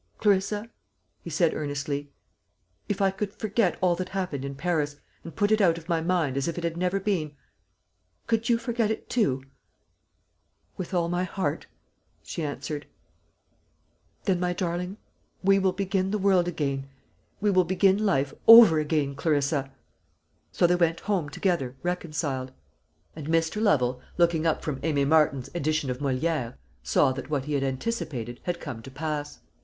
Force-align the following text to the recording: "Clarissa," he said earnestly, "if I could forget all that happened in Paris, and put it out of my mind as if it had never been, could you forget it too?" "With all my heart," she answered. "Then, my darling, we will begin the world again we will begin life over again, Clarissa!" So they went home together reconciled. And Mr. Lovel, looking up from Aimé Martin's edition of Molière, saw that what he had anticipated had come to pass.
"Clarissa," 0.17 0.67
he 1.21 1.29
said 1.29 1.53
earnestly, 1.53 2.09
"if 2.89 3.03
I 3.03 3.11
could 3.11 3.31
forget 3.35 3.77
all 3.81 3.93
that 3.97 4.09
happened 4.09 4.43
in 4.43 4.55
Paris, 4.55 4.95
and 5.23 5.35
put 5.35 5.51
it 5.51 5.61
out 5.61 5.77
of 5.77 5.87
my 5.87 6.01
mind 6.01 6.37
as 6.37 6.47
if 6.47 6.57
it 6.57 6.63
had 6.63 6.75
never 6.75 6.99
been, 6.99 7.35
could 8.25 8.49
you 8.49 8.57
forget 8.57 8.89
it 8.89 9.11
too?" 9.11 9.43
"With 10.75 10.95
all 10.95 11.07
my 11.07 11.23
heart," 11.23 11.67
she 12.23 12.41
answered. 12.41 12.87
"Then, 14.23 14.39
my 14.39 14.53
darling, 14.53 14.97
we 15.43 15.59
will 15.59 15.71
begin 15.71 16.09
the 16.09 16.17
world 16.17 16.47
again 16.47 16.89
we 17.39 17.51
will 17.51 17.63
begin 17.63 18.03
life 18.03 18.33
over 18.47 18.79
again, 18.79 19.13
Clarissa!" 19.13 19.71
So 20.51 20.65
they 20.65 20.73
went 20.75 21.01
home 21.01 21.29
together 21.29 21.75
reconciled. 21.83 22.51
And 23.15 23.27
Mr. 23.27 23.61
Lovel, 23.61 24.01
looking 24.17 24.47
up 24.47 24.63
from 24.63 24.79
Aimé 24.81 25.07
Martin's 25.07 25.51
edition 25.53 25.91
of 25.91 25.99
Molière, 25.99 26.55
saw 26.81 27.11
that 27.11 27.29
what 27.29 27.45
he 27.45 27.53
had 27.53 27.61
anticipated 27.63 28.39
had 28.45 28.59
come 28.59 28.81
to 28.81 28.89
pass. 28.89 29.41